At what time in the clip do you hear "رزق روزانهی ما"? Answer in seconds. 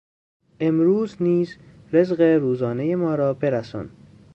1.93-3.15